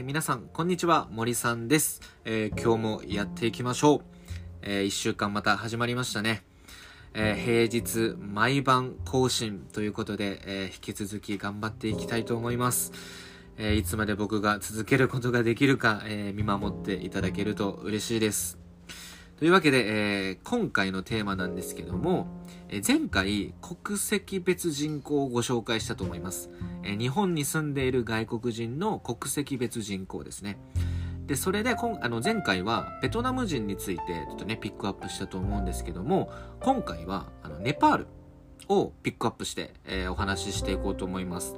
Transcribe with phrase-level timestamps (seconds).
[0.00, 1.08] えー、皆さん、こんにちは。
[1.10, 2.00] 森さんです。
[2.24, 4.00] えー、今日もやっていきましょう。
[4.62, 6.42] えー、一週間また始まりましたね。
[7.12, 12.92] え平日毎晩更新ということで、え引き続き頑張っていきたいと思います。
[13.58, 18.69] えいつまで僕が続けることができるか、え見守っていただけると嬉しいです。
[19.40, 22.26] というわけで、え今回のテーマなんですけども、
[22.68, 26.50] え前回国籍別人口をご紹介したと思います、
[26.82, 30.58] え日本に住んでいる外国人の国籍別人口ですね。
[31.26, 36.30] でそれで今あの前回はベトナム人についてちょっとねピックアップしたと思うんですけども
[36.60, 38.06] 今回はあのネパール。
[38.70, 41.56] をピックアップして、えー、お話ししていこうと思います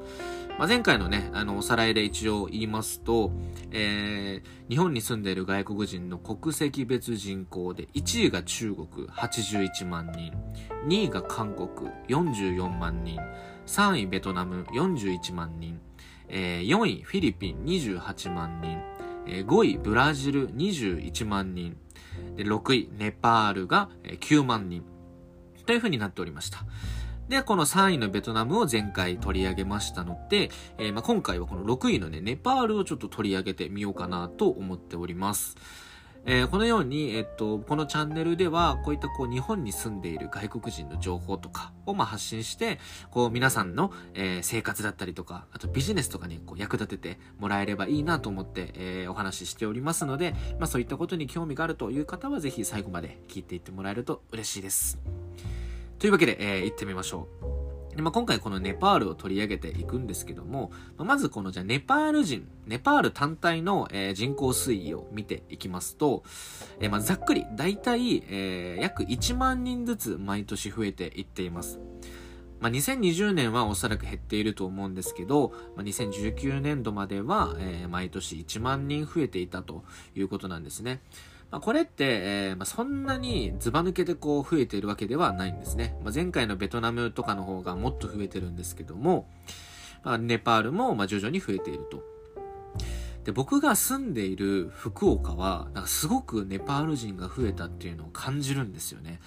[0.58, 3.32] まあ、前回のね、あの、おさらいで一応言いますと、
[3.70, 10.32] えー、日本に住んでいる外国人の国籍別人口で、1位が中国81万人、
[10.86, 13.18] 2位が韓国44万人、
[13.66, 15.80] 3位ベトナム41万人、
[16.28, 18.78] えー、4位フィリピン28万人、
[19.26, 21.76] えー、5位ブラジル21万人、
[22.36, 24.84] で6位ネパールが9万人、
[25.66, 26.64] という風になっておりました。
[27.28, 35.56] で、この3位のベトナムを前回取り上げましたので、えー、まあ、今回はこの6位のね、ネパールをちょっと取り上げてみようかなと思っております。
[36.24, 42.78] えー、このように、えっと、このチャンネルでは、こういったこう、日本に住んでいる外国人の情報とかをまあ発信して、
[43.10, 55.00] こう、皆さんの、えー、生活だったりとか、あとビジネスとかにこう役立ててもらえればいいなと思って、えー、お話ししておりますので、まあそういったことに興味があるという方は、ぜひ最後まで聞いていってもらえると嬉しいです。
[56.02, 57.28] というわけで、えー、行ってみましょ
[57.92, 57.94] う。
[57.94, 66.24] でまあ、今回このネパールを取り上げていくんですけども、まあ、まずこのじゃネパール人、ネパール単体の、えー、人口推移を見ていきますと、
[66.80, 68.16] えー、まあ、ざっくり、だいたい、
[68.80, 71.78] 約1万人ずつ毎年増えていっています。
[72.58, 79.84] まあ、2020年はおそらく減っていると思うんですけど、まあ、2019年度までは、え、毎年1万人増えていたと
[80.16, 81.00] いうことなんですね。
[81.52, 85.94] まあ、これって、えー、まあ、そんなにズバ抜けてこう増えているわけではないんですね。
[86.02, 89.28] まあ、前回のベトナムとかの方がもっと増えてるんですけども、
[90.02, 92.02] まあ、ネパールもま徐々に増えていると。
[93.24, 99.20] で、僕が住んでいる福岡は、なんかすごくネパール人が増えたっていうのを感じるんですよね。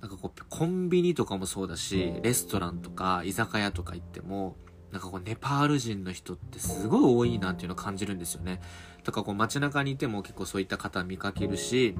[0.00, 4.56] なんかこう、コンビニとかもそうだし、レストランとか居酒屋とか行っても、
[4.92, 8.60] なんかこうネパール人の人ってすごい多いなっていうのを感じるんですよね。
[9.04, 11.94] だからこう街中にいても結構そういった方見かけるし、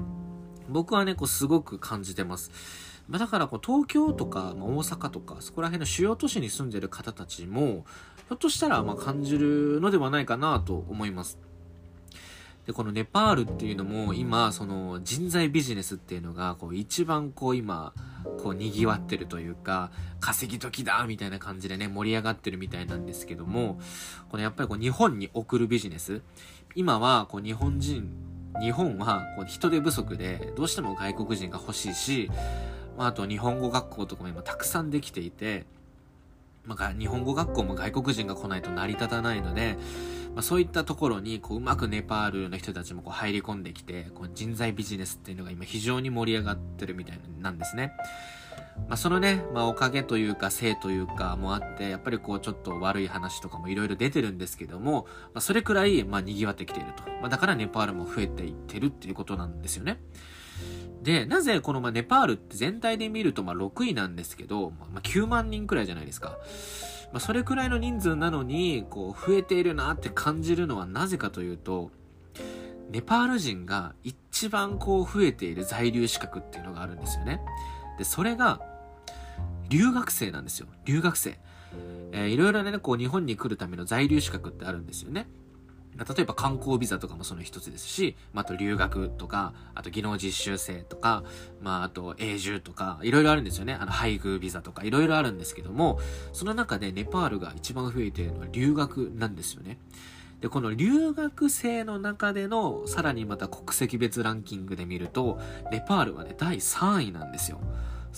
[0.69, 2.51] 僕はね、こうすごく感じてます。
[3.07, 7.85] まあ、だからこう東京とか、ま、大阪とかそこら辺の主要都市に住んでる方たちも
[8.17, 11.39] ひょっとしたらま感じるのではないかなと思います。
[12.67, 17.93] で、このネパールっていうのも今、その人材ビジネスっていうのが、こう一番こう今、
[18.43, 19.89] こう賑わってるというか、
[20.19, 23.79] 稼ぎ時だみたいな感じでね、盛り上がってるみたいなんですけども、
[24.29, 26.21] このやっぱりこう日本に送るビジネス、
[26.75, 28.11] 今はこう日本人、
[28.59, 32.29] 日本はこう人手不足で、どうしても外国人が欲しいし、
[32.97, 35.65] まあ、あと日本語学校とかも今たくさんできていて、
[36.67, 39.77] まあ、日本語学校も外国人が来ないと成り立たないので、
[40.35, 47.93] まあ、そういったところにこううまくネパールの人たちもこう入り込んできてこう人材ビジネスっていうのが今非常に盛り上がってるみたいなんですね。
[48.87, 57.03] まあ、そのね、まあ、おかげというか、せいというかもあって、やっぱりこう、ちょっと悪い話とかもいろいろ出てるんですけども、まあ、それくらい、まあ、賑わってきていると。
[57.19, 59.99] まあ、だからネパールも増えていってるっていうことなんですよね。
[61.03, 66.37] で、なぜこの、ま、ネパールって全体で見ると、ま、6位なんですけど、まあ、9万人くらいじゃないですか。
[67.11, 71.91] まあ、それくらいの人数なのに、こう、増えているなって感じるのはなぜかというと、
[72.89, 77.41] ネパール人が一番こう増えている在留資格っていうのがあるんですよね。
[77.97, 78.61] で、それが、
[79.69, 80.67] 留学生なんですよ。
[80.85, 81.39] 留学生。
[82.11, 85.27] えー、いろいろね、こう日本に来るための在留資格ってあるんですよね。
[85.97, 91.23] 例えば観光ビザとかもその一つですし、まあ、あと留学とか、あと技能実習生とか、
[91.61, 93.73] まあ、あと永住とか、いろいろあるんですよね。
[93.73, 95.99] あの、配偶ビザとか、いろいろあるんですけども、
[96.33, 99.79] その中でネパールが一番増えているのは留学なんですよね。
[100.41, 105.39] で、この留学生の中での、さらにまた国籍別ランキングで見ると、
[105.71, 107.59] ネパールはね、第3位なんですよ。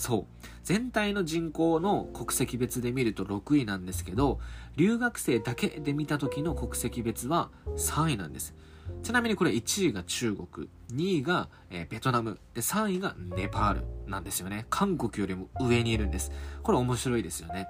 [0.00, 0.24] そう。
[0.64, 4.40] 全体の人口の国籍別で見ると6位なんですけど、
[4.76, 8.54] 留学生だけで見た時の国籍別は3位なんです。
[9.02, 14.64] ちなみにこれ1位が中国、2位が、え、ベトナム、で3位がネパールなんですよね。
[14.70, 16.32] 韓国よりも上にいるんです。
[16.62, 17.68] これ面白いですよね。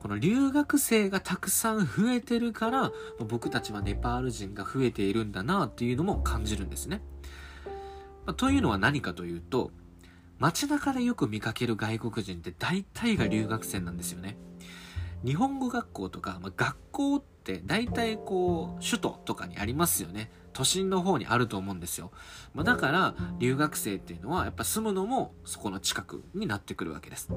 [0.00, 2.90] この留学生がたくさん増えてるから、
[3.28, 7.02] 僕たちはネパール人が増えているんだなっていうのも感じるんですね。
[8.24, 9.72] ま、というのは何かというと、
[10.40, 14.36] 街中でよく見かける外国人って大体が留学生なんですよね。
[15.22, 20.30] 日本語学校とか、まあ、学校って大体こう首都とかにありますよね。
[20.52, 22.10] 都心の方にあると思うんですよ、
[22.54, 27.30] まあ、だから留学生っていうのはやっぱ住むのもそこの近くになってくるわけです、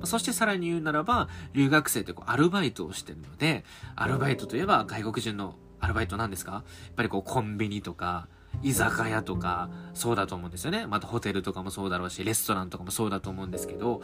[0.00, 6.52] ま、そしてさらに言うならば留学生ってこうアルバイトをしてるのでアルバイトといえば外国人のアルバイトなんですか？
[6.52, 6.62] やっ
[6.96, 8.26] ぱりこうコンビニとか
[8.62, 10.86] 居酒屋とかそうだと思うんですよね。
[10.86, 14.02] またホテルとかもそうだろうしレストランとかもそうだと思うんですけど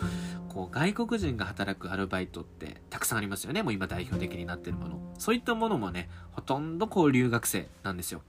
[0.48, 3.62] こう外国人が働くアルバイトってたくさんありますよね。
[3.62, 4.98] もう今代表的になってるもの。
[5.18, 8.22] そういったものもねほとんどこう留学生なんですよ、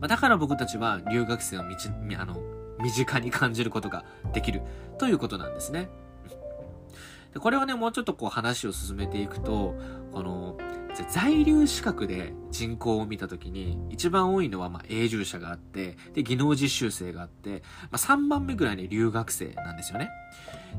[0.00, 2.36] まあ、だから僕たちは留学生をみちあの
[2.80, 4.62] 身近に感じることができる。
[4.98, 5.88] ということなんですね。
[7.32, 9.74] でこれはねもうちょっとこう話を進めていくと
[10.12, 10.56] この
[11.02, 20.10] 在留資格で人口を見た時に一番多いのはま永住者があってで技能実習生があって、まあ、3番目ぐらいに留学生なんですよね。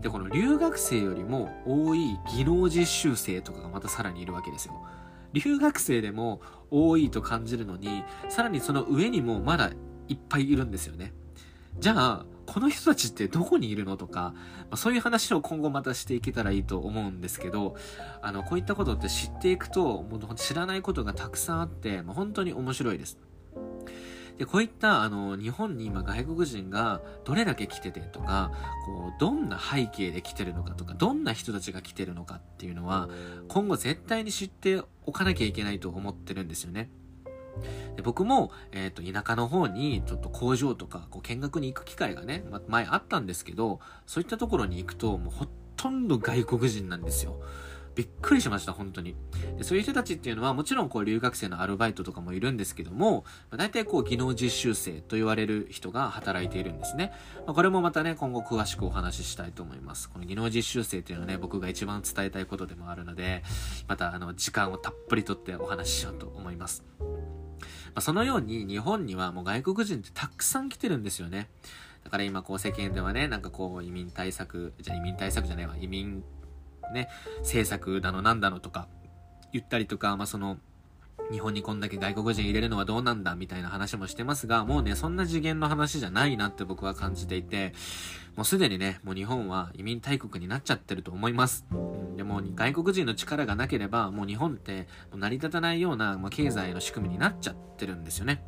[0.01, 4.73] でこの留学生よりも多い技能実習生とかがまたさらにいるわけですよ。
[5.33, 6.41] 留学生でも
[6.71, 9.71] 多いと感じるのにさらにその上にもまだ
[10.07, 11.13] いっぱいいるんですよね。
[11.77, 17.75] じゃあこの人たちってどこにいるのとか、まあ、そういう話を今後またしていけたらいいと思うんですけど、
[18.21, 23.17] あの、こういったことって知っていくと、もう知らないことがたくさんあって、まあ、本当に面白いです。
[24.37, 28.51] で、こういった、あの、日本に今外国人がどれだけ来ててとか、
[28.85, 33.09] こう、どんな背景で来てるのかとか、どんな人たちが来てるのかっていうのは、
[33.47, 36.89] 今後絶対に知っておかなきゃいけないと思ってるんですよね。
[37.95, 47.39] で僕も、えっ、ー、と、田舎の方にちょっと工場とかこう見学に行く機会がね、ま、前あったんですけど、そういったところに行くと、もうほとんど外国人なんですよ。
[47.95, 49.15] びっくりしました、本当に。
[49.57, 57.13] でそういう人たちっていうのは、もちろんこう留学生のアルバイトとかもいるんですけども、まあ、大体こう技能実習生と言われる人が働いているんですね。
[57.45, 60.09] まあ、これもまたね、今後詳しくお話ししたいと思います。
[60.09, 63.43] この技能実習生っていうのはね、僕が一番伝えたいことでもあるので、
[63.87, 66.83] またあの、時間をたっぷりとってお話ししようと思います。
[67.95, 71.49] まあ、そのように日本にはもう外国人ってたくさん来てるんですよね。
[72.03, 76.23] だから今こう世間ではね、なんかこう移民対策、じゃ移民対策じゃないわ、移民
[76.93, 77.07] ね、
[77.39, 78.87] 政策だのなんだのとか
[79.53, 80.57] 言ったりとか、まあその、
[81.31, 87.73] 日本にこんだけ外国人入れるのはどうなんだみたいな話もしてますが、もうね、そんな次元の話じゃないなって僕は感じていて、
[88.35, 91.65] もうすでにね、もう日本は移民大国になっちゃってると思います。
[92.15, 98.43] でも外国人の力がなければ、もう日本って成り立たないような、まあ、経済の仕組みになっちゃってるんですよね。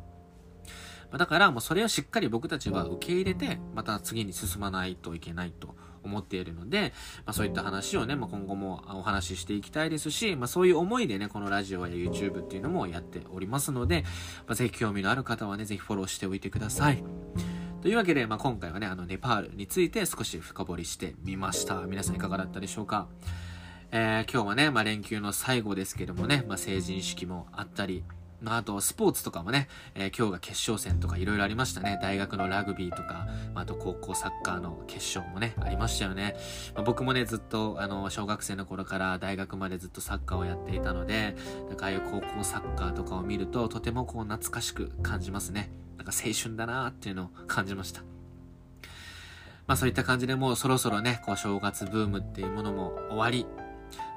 [1.16, 6.92] だからもうそれをしっかり僕たちは受け入れて、また次に進まないといけないと思っているので、
[7.26, 14.04] まあ、そういった話をね、まあ、今後もお話ししていきたいですし、まあ、そういう思いでね、このラジオや YouTube っていうのもやっておりますので、
[14.46, 17.02] まあ、ぜひ興味のある方はね、ぜひフォローしておいてください。
[17.80, 21.82] というわけで、まあ、今回はね、あの、ネパールについて少し深掘りしてみました。
[21.82, 23.06] 皆さんいかがだったでしょうか？
[23.90, 28.04] えー、今日はね、まあ、連休の最後ですけどもね、まあ、成人式もあったり、
[28.40, 31.98] まあ、あと、スポーツとかもね、えー、今日が決勝戦とかいろいろありましたね。
[32.00, 36.36] 大学のラグビーとか、まあ、あと高校サッカーの決勝もね、ありましたよね。
[36.74, 41.36] まあ、僕もね、ずっと、あの、小学生の頃から大学までずっとサッカーをやっていたので、
[41.68, 45.70] なんかああいう高校サッカーとかを見ると、とてもこう懐かしく感じますね。
[45.96, 48.02] なんか青春だなーっていうのを感じました。
[49.66, 53.46] まあそういった感じでもうそろそろね、こう正月ブームっていうものも終わり、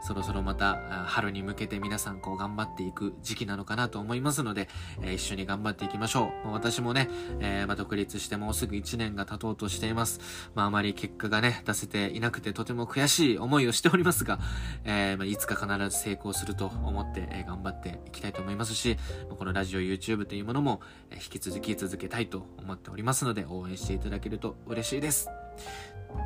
[0.01, 4.67] そろそろまた春に向けて皆さんこう頑張っていく時期なのかなと思いますので、
[5.01, 6.47] えー、一緒に頑張っていきましょう。
[6.47, 7.07] ま、私もね、
[7.39, 10.19] えー、ま、独立してもうすぐ1年が経とうとしています。
[10.55, 14.39] まあ、あまり結果がね、出せていなくてとても悔しい思いをしておりますが、
[14.83, 18.97] えー、まあ、いつか必ず成功すると思って、頑張っていきたいと思いますし、
[19.37, 20.81] このラジオ YouTube というものも、
[21.11, 25.29] え引き続き続けたいと思っておりますので、応援していただけると嬉しいです。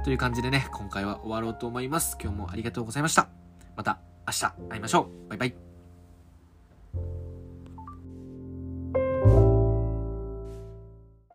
[0.03, 2.17] という感じでね、今回は終わろうと思います。
[2.21, 3.44] 今日もありがとうございました。
[3.75, 5.29] また明日会いましょう。
[5.29, 5.64] バイバイ。